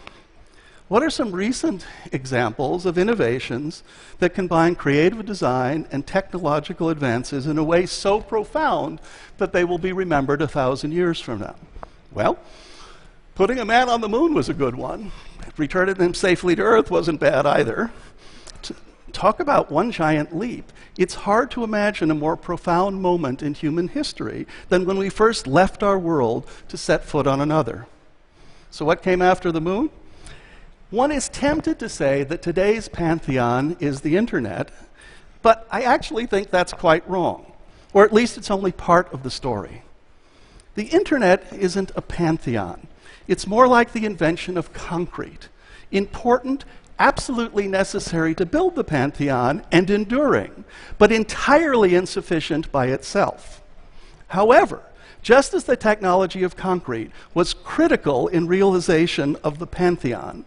What 0.87 1.03
are 1.03 1.11
some 1.11 1.33
recent 1.33 1.85
examples 2.13 2.87
of 2.87 2.97
innovations 2.97 3.83
that 4.21 4.35
combine 4.35 4.77
creative 4.77 5.27
design 5.27 5.89
and 5.91 6.07
technological 6.07 6.91
advances 6.91 7.45
in 7.45 7.59
a 7.59 7.65
way 7.65 7.87
so 7.87 8.21
profound 8.21 9.01
that 9.39 9.53
they 9.53 9.65
will 9.65 9.79
be 9.79 9.93
remembered 9.93 10.41
a 10.43 10.47
thousand 10.47 10.93
years 10.93 11.21
from 11.21 11.41
now? 11.41 11.57
Well, 12.13 12.39
putting 13.37 13.59
a 13.59 13.65
man 13.65 13.89
on 13.89 14.01
the 14.01 14.09
moon 14.09 14.35
was 14.35 14.49
a 14.49 14.55
good 14.55 14.75
one. 14.75 15.13
Returning 15.57 15.97
him 15.97 16.15
safely 16.15 16.57
to 16.57 16.63
Earth 16.63 16.91
wasn't 16.91 17.21
bad 17.21 17.47
either. 17.47 17.93
talk 19.13 19.39
about 19.41 19.71
one 19.71 19.93
giant 19.93 20.37
leap. 20.37 20.73
It's 20.99 21.15
hard 21.15 21.51
to 21.53 21.63
imagine 21.63 22.11
a 22.11 22.15
more 22.15 22.37
profound 22.37 23.01
moment 23.01 23.43
in 23.43 23.55
human 23.55 23.89
history 23.89 24.47
than 24.71 24.85
when 24.85 24.97
we 24.99 25.11
first 25.11 25.47
left 25.47 25.83
our 25.83 25.99
world 25.99 26.49
to 26.69 26.77
set 26.77 27.05
foot 27.05 27.27
on 27.27 27.41
another. 27.41 27.87
So, 28.71 28.85
what 28.85 29.03
came 29.03 29.23
after 29.23 29.53
the 29.53 29.61
moon? 29.61 29.91
One 30.91 31.13
is 31.13 31.29
tempted 31.29 31.79
to 31.79 31.89
say 31.89 32.25
that 32.25 32.43
today's 32.43 32.89
pantheon 32.89 33.77
is 33.81 34.01
the 34.01 34.17
internet, 34.17 34.71
but 35.43 35.67
I 35.71 35.83
actually 35.83 36.27
think 36.27 36.51
that's 36.51 36.73
quite 36.73 37.09
wrong, 37.09 37.53
or 37.93 38.05
at 38.05 38.13
least 38.13 38.39
it's 38.39 38.51
only 38.51 38.73
part 38.73 39.13
of 39.13 39.23
the 39.23 39.31
story. 39.31 39.83
The 40.77 40.85
internet 40.85 41.53
isn't 41.53 41.91
a 41.97 42.03
pantheon, 42.03 42.87
it's 43.27 43.47
more 43.47 43.67
like 43.67 43.93
the 43.93 44.07
invention 44.07 44.57
of 44.57 44.73
concrete. 44.73 45.49
Important, 45.91 46.65
absolutely 46.99 47.67
necessary 47.67 48.35
to 48.37 48.47
build 48.47 48.75
the 48.77 48.85
pantheon, 48.85 49.63
and 49.73 49.91
enduring, 49.91 50.65
but 50.99 51.11
entirely 51.11 51.95
insufficient 51.95 52.71
by 52.71 52.87
itself. 52.87 53.63
However, 54.29 54.83
just 55.23 55.55
as 55.55 55.65
the 55.65 55.77
technology 55.77 56.43
of 56.45 56.57
concrete 56.57 57.11
was 57.35 57.55
critical 57.55 58.29
in 58.29 58.47
realization 58.47 59.37
of 59.43 59.59
the 59.59 59.67
pantheon, 59.67 60.45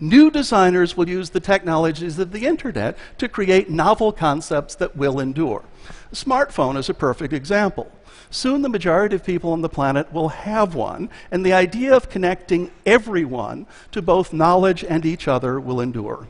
New 0.00 0.30
designers 0.30 0.96
will 0.96 1.08
use 1.10 1.30
the 1.30 1.40
technologies 1.40 2.18
of 2.18 2.32
the 2.32 2.46
internet 2.46 2.96
to 3.18 3.28
create 3.28 3.68
novel 3.68 4.12
concepts 4.12 4.74
that 4.74 4.96
will 4.96 5.20
endure. 5.20 5.62
A 6.12 6.14
smartphone 6.14 6.76
is 6.76 6.88
a 6.88 6.94
perfect 6.94 7.32
example. 7.32 7.90
Soon, 8.30 8.62
the 8.62 8.68
majority 8.68 9.16
of 9.16 9.24
people 9.24 9.52
on 9.52 9.60
the 9.60 9.68
planet 9.68 10.12
will 10.12 10.28
have 10.28 10.74
one, 10.74 11.08
and 11.30 11.44
the 11.44 11.52
idea 11.52 11.94
of 11.94 12.10
connecting 12.10 12.70
everyone 12.84 13.66
to 13.92 14.02
both 14.02 14.32
knowledge 14.32 14.84
and 14.84 15.04
each 15.04 15.28
other 15.28 15.60
will 15.60 15.80
endure. 15.80 16.26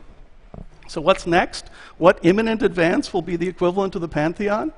So, 0.87 0.99
what's 1.01 1.25
next? 1.25 1.69
What 1.97 2.19
imminent 2.23 2.61
advance 2.61 3.13
will 3.13 3.21
be 3.21 3.35
the 3.35 3.47
equivalent 3.47 3.95
of 3.95 4.01
the 4.01 4.07
Pantheon? 4.07 4.73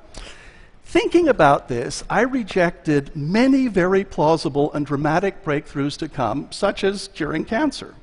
Thinking 0.85 1.27
about 1.27 1.69
this, 1.69 2.03
I 2.09 2.21
rejected 2.21 3.15
many 3.15 3.67
very 3.67 4.03
plausible 4.03 4.71
and 4.73 4.85
dramatic 4.85 5.43
breakthroughs 5.43 5.97
to 5.97 6.09
come, 6.09 6.51
such 6.51 6.83
as 6.83 7.09
curing 7.09 7.45
cancer. 7.45 7.95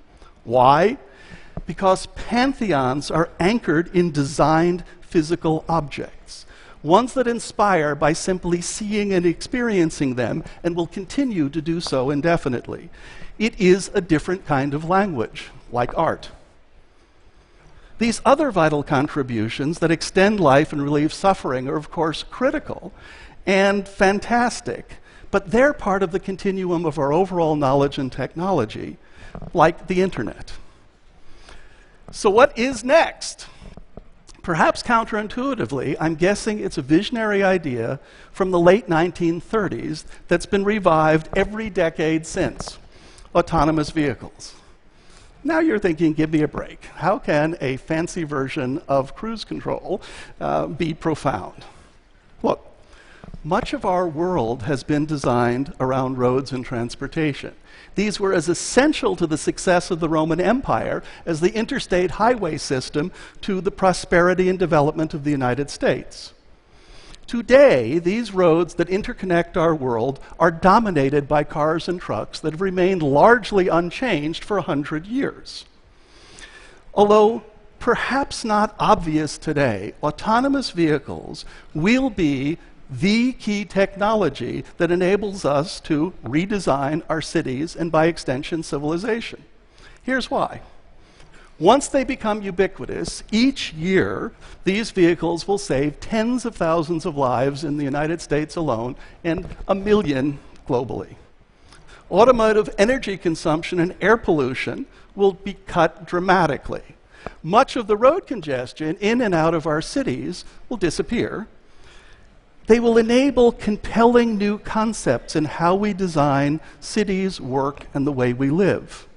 Why? 0.45 0.99
Because 1.67 2.07
pantheons 2.07 3.11
are 3.11 3.31
anchored 3.39 3.95
in 3.95 4.11
designed 4.11 4.83
physical 5.01 5.65
objects, 5.69 6.20
ones 6.83 7.15
that 7.15 7.27
inspire 7.27 7.95
by 7.95 8.13
simply 8.13 8.61
seeing 8.61 9.13
and 9.13 9.27
experiencing 9.27 10.15
them 10.15 10.45
and 10.63 10.75
will 10.75 10.87
continue 10.87 11.49
to 11.49 11.61
do 11.61 11.81
so 11.81 12.11
indefinitely. 12.11 12.89
It 13.39 13.59
is 13.61 13.91
a 13.95 14.01
different 14.01 14.47
kind 14.47 14.75
of 14.75 14.89
language, 14.89 15.51
like 15.71 15.97
art. 15.97 16.31
These 17.99 18.23
other 18.25 18.51
vital 18.51 18.83
contributions 18.83 19.79
that 19.81 19.91
extend 19.91 20.41
life 20.41 20.73
and 20.73 20.83
relieve 20.83 21.13
suffering 21.13 21.69
are, 21.69 21.77
of 21.77 21.91
course, 21.91 22.23
critical 22.23 22.93
and 23.47 23.87
fantastic, 23.87 24.97
but 25.31 25.51
they're 25.51 25.75
part 25.75 26.03
of 26.03 26.11
the 26.11 26.21
continuum 26.21 26.87
of 26.87 26.99
our 26.99 27.13
overall 27.13 27.57
knowledge 27.57 27.99
and 27.99 28.11
technology 28.11 28.97
like 29.53 29.87
the 29.87 30.01
internet. 30.01 30.53
So, 32.11 32.31
what 32.31 32.57
is 32.59 32.83
next? 32.83 33.47
Perhaps 34.43 34.83
counterintuitively, 34.83 35.97
I'm 36.01 36.15
guessing 36.15 36.61
it's 36.61 36.79
a 36.79 36.83
visionary 36.83 37.43
idea 37.43 38.01
from 38.33 38.51
the 38.51 38.59
late 38.59 38.89
1930s 38.89 40.05
that's 40.29 40.47
been 40.47 40.65
revived 40.65 41.29
every 41.37 41.69
decade 41.69 42.27
since 42.27 42.79
autonomous 43.35 43.91
vehicles. 43.91 44.55
Now 45.45 45.61
you're 45.61 45.79
thinking, 45.79 46.15
give 46.15 46.33
me 46.33 46.43
a 46.43 46.49
break. 46.49 46.85
How 46.87 47.19
can 47.19 47.57
a 47.61 47.77
fancy 47.79 48.25
version 48.25 48.81
of 48.89 49.15
cruise 49.15 49.45
control 49.45 50.01
uh, 50.41 50.67
be 50.67 50.95
profound? 50.95 51.65
Look, 52.43 52.67
much 53.43 53.73
of 53.73 53.85
our 53.85 54.07
world 54.07 54.65
has 54.65 54.83
been 54.85 55.07
designed 55.07 55.73
around 55.81 56.19
roads 56.19 56.53
and 56.53 56.65
transportation. 56.65 57.55
These 57.95 58.21
were 58.21 58.35
as 58.35 58.49
essential 58.49 59.17
to 59.17 59.27
the 59.27 59.39
success 59.39 59.91
of 59.91 60.01
the 60.01 60.09
Roman 60.09 60.41
Empire 60.41 61.03
as 61.25 61.41
the 61.41 61.55
interstate 61.55 62.13
highway 62.13 62.59
system 62.59 63.11
to 63.41 63.61
the 63.61 63.71
prosperity 63.71 64.49
and 64.49 64.59
development 64.59 65.15
of 65.15 65.25
the 65.25 65.31
United 65.31 65.71
States. 65.71 66.35
Today, 67.27 67.99
these 67.99 68.35
roads 68.35 68.75
that 68.75 68.89
interconnect 68.89 69.57
our 69.57 69.75
world 69.75 70.19
are 70.39 70.51
dominated 70.51 71.29
by 71.29 71.45
cars 71.45 71.89
and 71.89 72.01
trucks 72.01 72.41
that 72.41 72.53
have 72.53 72.61
remained 72.61 73.03
largely 73.03 73.69
unchanged 73.69 74.45
for 74.45 74.57
a 74.57 74.63
100 74.63 75.07
years. 75.07 75.65
Although 76.93 77.45
perhaps 77.79 78.45
not 78.45 78.75
obvious 78.79 79.39
today, 79.39 79.95
autonomous 80.03 80.71
vehicles 80.71 81.45
will 81.73 82.11
be 82.11 82.59
the 82.91 83.33
key 83.33 83.65
technology 83.65 84.65
that 84.79 84.91
enables 84.91 85.45
us 85.45 85.79
to 85.81 86.13
redesign 86.25 87.03
our 87.09 87.23
cities 87.23 87.77
and, 87.77 87.93
by 87.93 88.07
extension, 88.07 88.63
civilization. 88.63 89.45
Here's 90.03 90.31
why. 90.31 90.61
Once 91.59 91.89
they 91.89 92.05
become 92.05 92.43
ubiquitous, 92.43 93.23
each 93.31 93.73
year 93.75 94.33
these 94.65 94.91
vehicles 94.91 95.47
will 95.47 95.59
save 95.59 96.01
tens 96.01 96.45
of 96.45 96.57
thousands 96.57 97.05
of 97.05 97.17
lives 97.17 97.65
in 97.65 97.77
the 97.77 97.85
United 97.85 98.21
States 98.21 98.57
alone 98.57 98.97
and 99.23 99.47
a 99.69 99.75
million 99.75 100.39
globally. 100.67 101.17
Automotive 102.11 102.75
energy 102.79 103.17
consumption 103.17 103.79
and 103.79 103.95
air 104.01 104.17
pollution 104.17 104.87
will 105.15 105.35
be 105.35 105.55
cut 105.67 106.07
dramatically. 106.07 106.97
Much 107.43 107.77
of 107.77 107.87
the 107.87 107.97
road 107.97 108.27
congestion 108.27 108.97
in 109.01 109.21
and 109.21 109.35
out 109.35 109.55
of 109.55 109.67
our 109.67 109.83
cities 109.83 110.45
will 110.69 110.79
disappear. 110.79 111.47
They 112.71 112.79
will 112.79 112.99
enable 112.99 113.51
compelling 113.51 114.39
new 114.39 114.57
concepts 114.57 115.35
in 115.35 115.47
how 115.47 115.75
we 115.75 115.93
design 115.93 116.61
cities, 116.79 117.41
work, 117.41 117.89
and 117.93 118.07
the 118.07 118.13
way 118.13 118.33
we 118.33 118.49
live. 118.49 119.09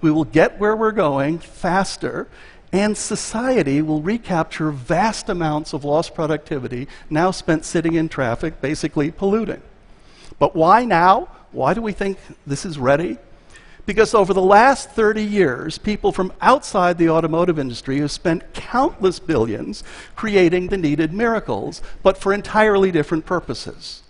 We 0.00 0.12
will 0.12 0.22
get 0.22 0.60
where 0.60 0.76
we're 0.76 0.92
going 0.92 1.40
faster, 1.40 2.28
and 2.72 2.96
society 2.96 3.82
will 3.82 4.00
recapture 4.00 4.70
vast 4.70 5.28
amounts 5.28 5.72
of 5.72 5.82
lost 5.84 6.14
productivity 6.14 6.86
now 7.10 7.32
spent 7.32 7.64
sitting 7.64 7.94
in 7.94 8.08
traffic, 8.08 8.60
basically 8.60 9.10
polluting. 9.10 9.62
But 10.38 10.54
why 10.54 10.84
now? 10.84 11.30
Why 11.50 11.74
do 11.74 11.82
we 11.82 11.90
think 11.90 12.16
this 12.46 12.64
is 12.64 12.78
ready? 12.78 13.18
Because 13.86 14.14
over 14.14 14.32
the 14.32 14.40
last 14.40 14.90
30 14.90 15.22
years, 15.22 15.76
people 15.76 16.10
from 16.10 16.32
outside 16.40 16.96
the 16.96 17.10
automotive 17.10 17.58
industry 17.58 17.98
have 17.98 18.10
spent 18.10 18.54
countless 18.54 19.18
billions 19.18 19.84
creating 20.16 20.68
the 20.68 20.78
needed 20.78 21.12
miracles, 21.12 21.82
but 22.02 22.16
for 22.16 22.32
entirely 22.32 22.90
different 22.90 23.26
purposes. 23.26 24.02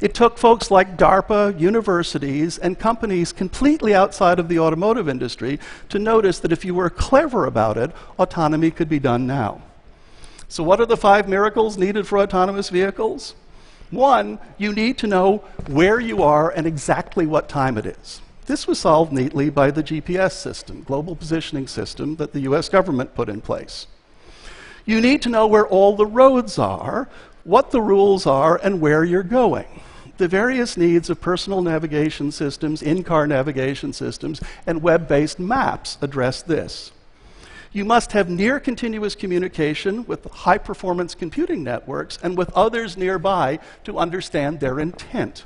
It 0.00 0.12
took 0.12 0.36
folks 0.36 0.70
like 0.70 0.98
DARPA, 0.98 1.58
universities, 1.58 2.58
and 2.58 2.78
companies 2.78 3.32
completely 3.32 3.94
outside 3.94 4.38
of 4.38 4.48
the 4.48 4.58
automotive 4.58 5.08
industry 5.08 5.58
to 5.88 5.98
notice 5.98 6.38
that 6.40 6.52
if 6.52 6.66
you 6.66 6.74
were 6.74 6.90
clever 6.90 7.46
about 7.46 7.78
it, 7.78 7.92
autonomy 8.18 8.70
could 8.70 8.90
be 8.90 8.98
done 8.98 9.26
now. 9.26 9.62
So, 10.48 10.62
what 10.62 10.80
are 10.80 10.86
the 10.86 10.98
five 10.98 11.28
miracles 11.28 11.78
needed 11.78 12.06
for 12.06 12.18
autonomous 12.18 12.68
vehicles? 12.68 13.34
One, 13.90 14.38
you 14.58 14.72
need 14.72 14.98
to 14.98 15.06
know 15.06 15.38
where 15.66 15.98
you 15.98 16.22
are 16.22 16.50
and 16.50 16.66
exactly 16.66 17.26
what 17.26 17.48
time 17.48 17.78
it 17.78 17.86
is. 17.86 18.20
This 18.46 18.68
was 18.68 18.78
solved 18.78 19.12
neatly 19.12 19.50
by 19.50 19.72
the 19.72 19.82
GPS 19.82 20.32
system, 20.32 20.82
Global 20.82 21.16
Positioning 21.16 21.66
System, 21.66 22.16
that 22.16 22.32
the 22.32 22.40
US 22.40 22.68
government 22.68 23.14
put 23.14 23.28
in 23.28 23.40
place. 23.40 23.88
You 24.84 25.00
need 25.00 25.20
to 25.22 25.28
know 25.28 25.48
where 25.48 25.66
all 25.66 25.96
the 25.96 26.06
roads 26.06 26.56
are, 26.56 27.08
what 27.42 27.72
the 27.72 27.80
rules 27.80 28.24
are, 28.24 28.60
and 28.62 28.80
where 28.80 29.02
you're 29.02 29.24
going. 29.24 29.66
The 30.18 30.28
various 30.28 30.76
needs 30.76 31.10
of 31.10 31.20
personal 31.20 31.60
navigation 31.60 32.30
systems, 32.30 32.82
in 32.82 33.02
car 33.02 33.26
navigation 33.26 33.92
systems, 33.92 34.40
and 34.64 34.80
web 34.80 35.08
based 35.08 35.40
maps 35.40 35.98
address 36.00 36.40
this. 36.40 36.92
You 37.72 37.84
must 37.84 38.12
have 38.12 38.30
near 38.30 38.60
continuous 38.60 39.16
communication 39.16 40.06
with 40.06 40.24
high 40.30 40.58
performance 40.58 41.16
computing 41.16 41.64
networks 41.64 42.16
and 42.22 42.38
with 42.38 42.50
others 42.52 42.96
nearby 42.96 43.58
to 43.84 43.98
understand 43.98 44.60
their 44.60 44.78
intent. 44.78 45.44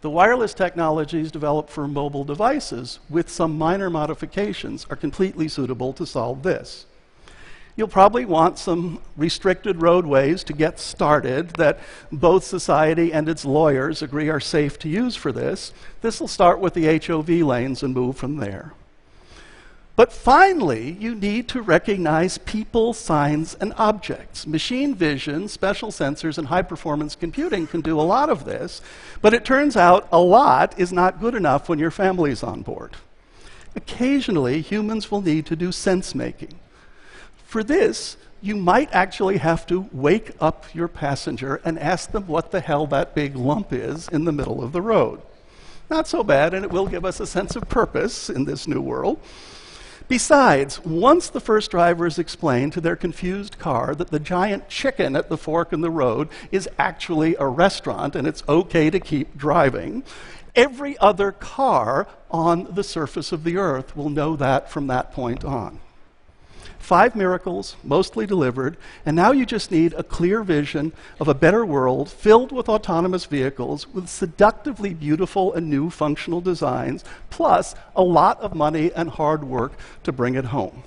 The 0.00 0.10
wireless 0.10 0.54
technologies 0.54 1.32
developed 1.32 1.70
for 1.70 1.88
mobile 1.88 2.22
devices, 2.22 3.00
with 3.10 3.28
some 3.28 3.58
minor 3.58 3.90
modifications, 3.90 4.86
are 4.90 4.96
completely 4.96 5.48
suitable 5.48 5.92
to 5.94 6.06
solve 6.06 6.44
this. 6.44 6.86
You'll 7.74 7.88
probably 7.88 8.24
want 8.24 8.58
some 8.58 9.00
restricted 9.16 9.82
roadways 9.82 10.44
to 10.44 10.52
get 10.52 10.78
started 10.78 11.50
that 11.50 11.78
both 12.10 12.44
society 12.44 13.12
and 13.12 13.28
its 13.28 13.44
lawyers 13.44 14.02
agree 14.02 14.28
are 14.28 14.40
safe 14.40 14.78
to 14.80 14.88
use 14.88 15.16
for 15.16 15.32
this. 15.32 15.72
This 16.00 16.20
will 16.20 16.28
start 16.28 16.60
with 16.60 16.74
the 16.74 16.98
HOV 16.98 17.28
lanes 17.28 17.82
and 17.82 17.94
move 17.94 18.16
from 18.16 18.36
there. 18.36 18.74
But 19.98 20.12
finally, 20.12 20.92
you 21.00 21.16
need 21.16 21.48
to 21.48 21.60
recognize 21.60 22.38
people, 22.38 22.92
signs, 22.92 23.54
and 23.54 23.74
objects. 23.76 24.46
Machine 24.46 24.94
vision, 24.94 25.48
special 25.48 25.90
sensors, 25.90 26.38
and 26.38 26.46
high 26.46 26.62
performance 26.62 27.16
computing 27.16 27.66
can 27.66 27.80
do 27.80 27.98
a 27.98 28.02
lot 28.02 28.30
of 28.30 28.44
this, 28.44 28.80
but 29.20 29.34
it 29.34 29.44
turns 29.44 29.76
out 29.76 30.06
a 30.12 30.20
lot 30.20 30.78
is 30.78 30.92
not 30.92 31.18
good 31.18 31.34
enough 31.34 31.68
when 31.68 31.80
your 31.80 31.90
family's 31.90 32.44
on 32.44 32.62
board. 32.62 32.92
Occasionally, 33.74 34.60
humans 34.60 35.10
will 35.10 35.20
need 35.20 35.46
to 35.46 35.56
do 35.56 35.72
sense 35.72 36.14
making. 36.14 36.60
For 37.44 37.64
this, 37.64 38.16
you 38.40 38.54
might 38.54 38.90
actually 38.92 39.38
have 39.38 39.66
to 39.66 39.88
wake 39.90 40.30
up 40.40 40.72
your 40.72 40.86
passenger 40.86 41.60
and 41.64 41.76
ask 41.76 42.12
them 42.12 42.28
what 42.28 42.52
the 42.52 42.60
hell 42.60 42.86
that 42.86 43.16
big 43.16 43.34
lump 43.34 43.72
is 43.72 44.08
in 44.10 44.26
the 44.26 44.32
middle 44.32 44.62
of 44.62 44.70
the 44.70 44.80
road. 44.80 45.22
Not 45.90 46.06
so 46.06 46.22
bad, 46.22 46.54
and 46.54 46.64
it 46.64 46.70
will 46.70 46.86
give 46.86 47.04
us 47.04 47.18
a 47.18 47.26
sense 47.26 47.56
of 47.56 47.68
purpose 47.68 48.30
in 48.30 48.44
this 48.44 48.68
new 48.68 48.80
world. 48.80 49.18
Besides, 50.08 50.82
once 50.86 51.28
the 51.28 51.40
first 51.40 51.70
drivers 51.70 52.18
explain 52.18 52.70
to 52.70 52.80
their 52.80 52.96
confused 52.96 53.58
car 53.58 53.94
that 53.94 54.08
the 54.08 54.18
giant 54.18 54.70
chicken 54.70 55.14
at 55.14 55.28
the 55.28 55.36
fork 55.36 55.70
in 55.70 55.82
the 55.82 55.90
road 55.90 56.30
is 56.50 56.66
actually 56.78 57.36
a 57.38 57.46
restaurant 57.46 58.16
and 58.16 58.26
it's 58.26 58.42
okay 58.48 58.88
to 58.88 59.00
keep 59.00 59.36
driving, 59.36 60.02
every 60.54 60.96
other 60.96 61.30
car 61.30 62.08
on 62.30 62.72
the 62.74 62.82
surface 62.82 63.32
of 63.32 63.44
the 63.44 63.58
earth 63.58 63.94
will 63.94 64.08
know 64.08 64.34
that 64.34 64.70
from 64.70 64.86
that 64.86 65.12
point 65.12 65.44
on. 65.44 65.78
Five 66.78 67.14
miracles, 67.14 67.76
mostly 67.84 68.26
delivered, 68.26 68.76
and 69.04 69.14
now 69.14 69.32
you 69.32 69.44
just 69.44 69.70
need 69.70 69.92
a 69.94 70.02
clear 70.02 70.42
vision 70.42 70.92
of 71.20 71.28
a 71.28 71.34
better 71.34 71.66
world 71.66 72.10
filled 72.10 72.50
with 72.50 72.68
autonomous 72.68 73.26
vehicles 73.26 73.86
with 73.88 74.08
seductively 74.08 74.94
beautiful 74.94 75.52
and 75.52 75.68
new 75.68 75.90
functional 75.90 76.40
designs, 76.40 77.04
plus 77.30 77.74
a 77.94 78.02
lot 78.02 78.40
of 78.40 78.54
money 78.54 78.90
and 78.94 79.10
hard 79.10 79.44
work 79.44 79.72
to 80.04 80.12
bring 80.12 80.34
it 80.34 80.46
home. 80.46 80.82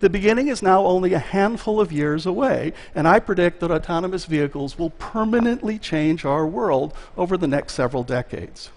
The 0.00 0.10
beginning 0.10 0.48
is 0.48 0.62
now 0.62 0.86
only 0.86 1.12
a 1.12 1.18
handful 1.18 1.78
of 1.78 1.92
years 1.92 2.24
away, 2.24 2.72
and 2.94 3.06
I 3.06 3.20
predict 3.20 3.60
that 3.60 3.70
autonomous 3.70 4.24
vehicles 4.24 4.78
will 4.78 4.90
permanently 4.90 5.78
change 5.78 6.24
our 6.24 6.46
world 6.46 6.94
over 7.18 7.36
the 7.36 7.46
next 7.46 7.74
several 7.74 8.02
decades. 8.02 8.70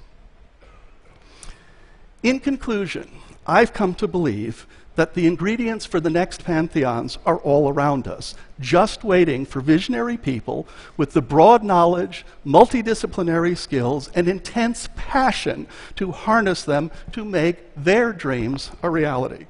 In 2.21 2.41
conclusion, 2.41 3.10
I've 3.47 3.73
come 3.73 3.95
to 3.95 4.08
believe 4.08 4.67
that 4.95 5.13
the 5.13 5.25
ingredients 5.25 5.86
for 5.86 5.99
the 5.99 6.10
next 6.10 6.43
pantheons 6.43 7.17
are 7.25 7.39
all 7.39 7.69
around 7.69 8.08
us, 8.08 8.36
just 8.60 9.03
waiting 9.03 9.45
for 9.45 9.60
visionary 9.60 10.17
people 10.17 10.67
with 10.97 11.13
the 11.13 11.21
broad 11.21 11.63
knowledge, 11.63 12.25
multidisciplinary 12.45 13.58
skills, 13.58 14.10
and 14.13 14.27
intense 14.27 14.89
passion 14.95 15.67
to 15.95 16.12
harness 16.12 16.63
them 16.63 16.91
to 17.12 17.25
make 17.25 17.58
their 17.75 18.13
dreams 18.13 18.71
a 18.84 18.89
reality. 18.89 19.47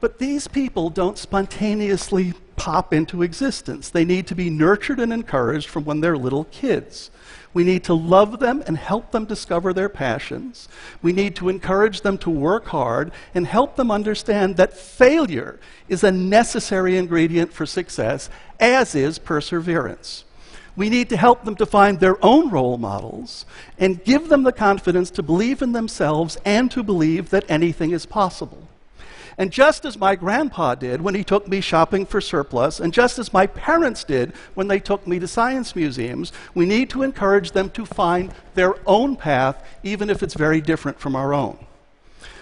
But 0.00 0.18
these 0.18 0.48
people 0.48 0.88
don't 0.88 1.18
spontaneously 1.18 2.34
pop 2.56 2.94
into 2.94 3.22
existence. 3.22 3.90
They 3.90 4.04
need 4.04 4.26
to 4.28 4.34
be 4.34 4.50
nurtured 4.50 5.00
and 5.00 5.12
encouraged 5.12 5.68
from 5.68 5.84
when 5.84 6.00
they're 6.00 6.16
little 6.16 6.44
kids. 6.44 7.10
We 7.52 7.64
need 7.64 7.82
to 7.84 7.94
love 7.94 8.38
them 8.38 8.62
and 8.66 8.76
help 8.76 9.10
them 9.10 9.24
discover 9.24 9.72
their 9.72 9.88
passions. 9.88 10.68
We 11.02 11.12
need 11.12 11.34
to 11.36 11.48
encourage 11.48 12.02
them 12.02 12.16
to 12.18 12.30
work 12.30 12.66
hard 12.66 13.10
and 13.34 13.46
help 13.46 13.76
them 13.76 13.90
understand 13.90 14.56
that 14.56 14.76
failure 14.76 15.58
is 15.88 16.04
a 16.04 16.12
necessary 16.12 16.96
ingredient 16.96 17.52
for 17.52 17.66
success, 17.66 18.30
as 18.60 18.94
is 18.94 19.18
perseverance. 19.18 20.24
We 20.76 20.88
need 20.88 21.08
to 21.08 21.16
help 21.16 21.44
them 21.44 21.56
to 21.56 21.66
find 21.66 21.98
their 21.98 22.24
own 22.24 22.50
role 22.50 22.78
models 22.78 23.44
and 23.78 24.02
give 24.04 24.28
them 24.28 24.44
the 24.44 24.52
confidence 24.52 25.10
to 25.10 25.22
believe 25.22 25.60
in 25.60 25.72
themselves 25.72 26.38
and 26.44 26.70
to 26.70 26.84
believe 26.84 27.30
that 27.30 27.44
anything 27.50 27.90
is 27.90 28.06
possible. 28.06 28.69
And 29.38 29.50
just 29.50 29.84
as 29.84 29.98
my 29.98 30.16
grandpa 30.16 30.74
did 30.74 31.00
when 31.00 31.14
he 31.14 31.24
took 31.24 31.48
me 31.48 31.60
shopping 31.60 32.06
for 32.06 32.20
surplus, 32.20 32.80
and 32.80 32.92
just 32.92 33.18
as 33.18 33.32
my 33.32 33.46
parents 33.46 34.04
did 34.04 34.32
when 34.54 34.68
they 34.68 34.80
took 34.80 35.06
me 35.06 35.18
to 35.18 35.28
science 35.28 35.74
museums, 35.76 36.32
we 36.54 36.66
need 36.66 36.90
to 36.90 37.02
encourage 37.02 37.52
them 37.52 37.70
to 37.70 37.86
find 37.86 38.32
their 38.54 38.74
own 38.86 39.16
path, 39.16 39.64
even 39.82 40.10
if 40.10 40.22
it's 40.22 40.34
very 40.34 40.60
different 40.60 40.98
from 40.98 41.16
our 41.16 41.32
own. 41.32 41.58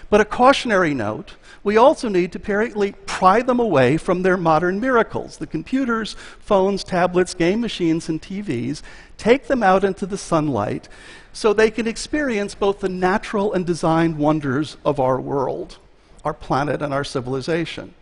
But 0.09 0.21
a 0.21 0.25
cautionary 0.25 0.93
note 0.93 1.35
we 1.63 1.77
also 1.77 2.07
need 2.07 2.31
to 2.31 2.39
periodically 2.39 2.93
pry 3.05 3.41
them 3.41 3.59
away 3.59 3.97
from 3.97 4.21
their 4.21 4.37
modern 4.37 4.79
miracles 4.79 5.37
the 5.37 5.47
computers, 5.47 6.15
phones, 6.39 6.83
tablets, 6.83 7.33
game 7.33 7.61
machines, 7.61 8.09
and 8.09 8.21
TVs. 8.21 8.81
Take 9.17 9.47
them 9.47 9.61
out 9.61 9.83
into 9.83 10.05
the 10.05 10.17
sunlight 10.17 10.87
so 11.33 11.53
they 11.53 11.69
can 11.69 11.87
experience 11.87 12.55
both 12.55 12.79
the 12.79 12.89
natural 12.89 13.53
and 13.53 13.65
designed 13.65 14.17
wonders 14.17 14.77
of 14.85 14.99
our 14.99 15.19
world 15.19 15.77
our 16.23 16.33
planet 16.33 16.81
and 16.81 16.93
our 16.93 17.03
civilization. 17.03 17.93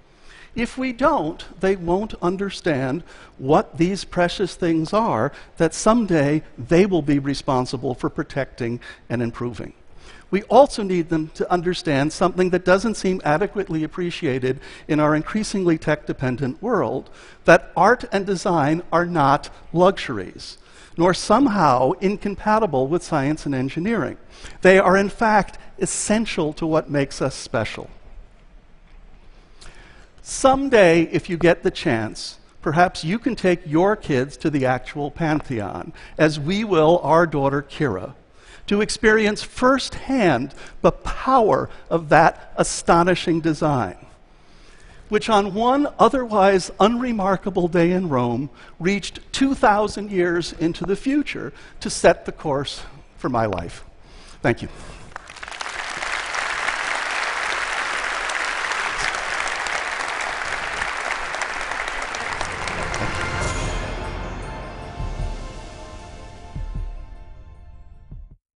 If 0.56 0.76
we 0.76 0.92
don't, 0.92 1.46
they 1.60 1.76
won't 1.76 2.16
understand 2.22 3.04
what 3.38 3.78
these 3.78 4.04
precious 4.04 4.56
things 4.56 4.92
are 4.92 5.32
that 5.58 5.76
someday 5.76 6.42
they 6.58 6.88
will 6.88 7.04
be 7.04 7.20
responsible 7.20 7.94
for 7.94 8.10
protecting 8.10 8.80
and 9.08 9.22
improving. 9.22 9.74
We 10.30 10.44
also 10.44 10.84
need 10.84 11.10
them 11.10 11.30
to 11.36 11.50
understand 11.52 12.12
something 12.12 12.50
that 12.50 12.66
doesn't 12.66 12.96
seem 12.96 13.22
adequately 13.24 13.84
appreciated 13.84 14.60
in 14.88 15.00
our 15.00 15.16
increasingly 15.16 15.78
tech 15.78 16.06
dependent 16.06 16.62
world 16.62 17.10
that 17.46 17.72
art 17.78 18.04
and 18.12 18.26
design 18.26 18.82
are 18.92 19.06
not 19.06 19.50
luxuries, 19.72 20.58
nor 20.98 21.14
somehow 21.14 21.92
incompatible 22.02 22.88
with 22.88 23.04
science 23.04 23.46
and 23.46 23.56
engineering. 23.56 24.18
They 24.64 24.80
are, 24.80 24.98
in 24.98 25.10
fact, 25.10 25.60
essential 25.80 26.52
to 26.54 26.66
what 26.66 26.90
makes 26.90 27.22
us 27.22 27.36
special. 27.36 27.90
Someday, 30.30 31.04
if 31.04 31.30
you 31.30 31.38
get 31.38 31.64
the 31.64 31.72
chance, 31.72 32.38
perhaps 32.62 33.02
you 33.02 33.18
can 33.18 33.34
take 33.34 33.62
your 33.66 33.96
kids 33.96 34.36
to 34.36 34.50
the 34.50 34.66
actual 34.66 35.10
Pantheon, 35.10 35.94
as 36.18 36.38
we 36.38 36.66
will 36.66 37.00
our 37.02 37.26
daughter 37.26 37.62
Kira, 37.62 38.14
to 38.68 38.82
experience 38.82 39.42
firsthand 39.42 40.54
the 40.82 40.92
power 40.92 41.70
of 41.90 42.10
that 42.10 42.52
astonishing 42.58 43.40
design, 43.40 43.96
which 45.08 45.30
on 45.30 45.54
one 45.54 45.88
otherwise 45.98 46.72
unremarkable 46.78 47.70
day 47.70 47.94
in 47.94 48.10
Rome 48.10 48.50
reached 48.82 49.22
2,000 49.32 50.12
years 50.12 50.52
into 50.52 50.86
the 50.86 50.98
future 50.98 51.54
to 51.80 51.90
set 51.90 52.26
the 52.26 52.34
course 52.34 52.82
for 53.16 53.30
my 53.30 53.46
life. 53.46 53.86
Thank 54.42 54.62
you. 54.62 54.68